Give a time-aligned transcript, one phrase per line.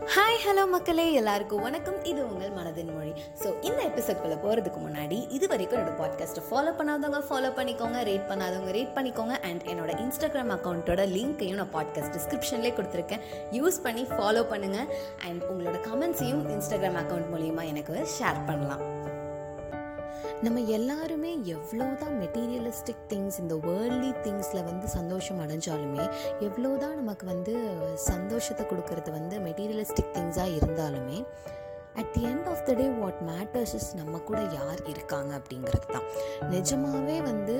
[0.00, 1.12] Hi hello மக்களே.
[1.12, 2.04] எல்லாருக்கும் வணக்கம்.
[2.04, 3.12] இது உங்கள் மனதின் மொழி.
[3.42, 8.70] ஸோ இந்த எபிசோட்குள்ளே போகிறதுக்கு முன்னாடி இது வரைக்கும் என்னோட பாட்காஸ்ட்டை ஃபாலோ பண்ணாதவங்க ஃபாலோ பண்ணிக்கோங்க ரேட் பண்ணாதவங்க
[8.70, 9.40] ரேட் பண்ணிக்கோங்க.
[9.42, 13.20] அண்ட் என்னோட இன்ஸ்டாகிராம் அக்கௌண்ட்டோட லிங்க்கையும் நான் பாட்காஸ்ட் டிஸ்கிரிப்ஷன்லேயே கொடுத்துருக்கேன்.
[13.52, 14.88] யூஸ் பண்ணி ஃபாலோ பண்ணுங்கள்
[15.28, 18.84] அண்ட் உங்களோட கமெண்ட்ஸையும் இன்ஸ்டாகிராம் அக்கௌண்ட் மூலியமாக எனக்கு ஷேர் பண்ணலாம்.
[20.42, 26.04] நம்ம எல்லாருமே எவ்வளோதான் மெட்டீரியலிஸ்டிக் திங்ஸ் இந்த வேர்ல்ட்லி திங்ஸில் வந்து சந்தோஷம் அடைஞ்சாலுமே
[26.40, 27.54] எவ்வளோதான் நமக்கு வந்து
[27.94, 31.18] சந்தோஷத்தை கொடுக்கறது வந்து மெட்டீரியலிஸ்டிக் திங்ஸாக இருந்தாலுமே
[31.94, 36.06] at the end of the day what matters is நம்ம கூட யார் இருக்காங்க அப்படிங்கிறது தான்.
[36.50, 37.56] நிஜமாகவே வந்து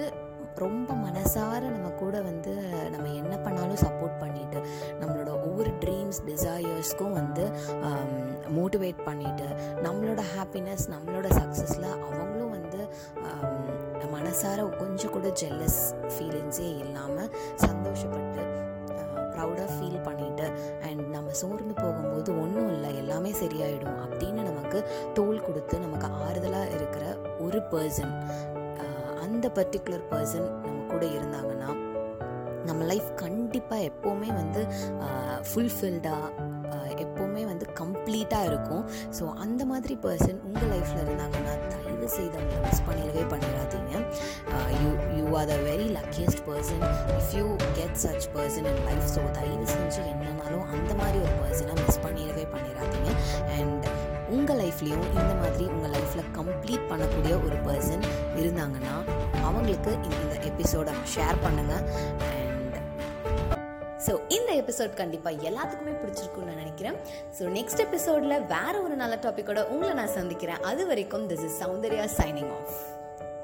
[6.92, 7.44] டிசையர்ஸ்க்கும் வந்து
[8.56, 9.46] மோட்டிவேட் பண்ணிவிட்டு
[9.84, 12.80] நம்மளோட ஹாப்பினஸ் நம்மளோட சக்ஸஸில் அவங்களும் வந்து
[14.14, 15.80] மனசார கொஞ்சம் கூட ஜெல்லஸ்
[16.12, 17.30] ஃபீலிங்ஸே இல்லாமல்
[17.64, 18.44] சந்தோஷப்பட்டு
[19.34, 20.46] ப்ரௌடாக ஃபீல் பண்ணிவிட்டு
[20.82, 24.80] அண்ட் நம்ம சோர்ந்து போகும்போது ஒன்றும் இல்லை எல்லாமே சரியாயிடும் அப்படின்னு நமக்கு
[25.14, 27.04] தோல் கொடுத்து நமக்கு ஆறுதலாக இருக்கிற
[27.40, 28.14] ஒரு பர்சன்
[29.24, 31.70] அந்த பர்டிகுலர் பர்சன் நம்ம கூட இருந்தாங்கன்னா
[32.66, 34.62] நம்ம லைஃப் கண்டிப்பாக எப்போவுமே வந்து
[35.46, 36.48] ஃபுல்ஃபில்டாக
[37.04, 38.84] எப்போவுமே வந்து கம்ப்ளீட்டாக இருக்கும்.
[39.18, 43.94] ஸோ அந்த மாதிரி பர்சன் உங்கள் லைஃப்பில் இருந்தாங்கன்னா தயவு செய்து அவங்களை மிஸ் பண்ணிடவே பண்ணிடாதீங்க.
[44.82, 46.84] You you are the very luckiest person
[47.18, 51.86] if you get such person in life so தயவு செஞ்சு என்னன்னாலும் அந்த மாதிரி ஒரு பர்சனை
[51.86, 53.10] மிஸ் பண்ணிடவே பண்ணிடாதீங்க.
[53.58, 53.86] அண்ட்
[54.28, 58.04] உங்கள் லைஃப்லேயும் இந்த மாதிரி உங்கள் லைஃப்பில் கம்ப்ளீட் பண்ணக்கூடிய ஒரு பர்சன்
[58.36, 58.94] இருந்தாங்கன்னா
[59.42, 61.84] அவங்களுக்கு இந்த- எபிசோடை ஷேர் பண்ணுங்கள்
[64.62, 66.96] எபிசோட் கண்டிப்பாக எல்லாத்துக்குமே பிடிச்சிருக்கும்னு நான் நினைக்கிறேன்.
[67.38, 70.62] ஸோ நெக்ஸ்ட் எபிசோடில் வேற ஒரு நல்ல டாப்பிக்கோட உங்களை நான் சந்திக்கிறேன்.
[70.70, 72.74] அது வரைக்கும் this is Soundarya signing off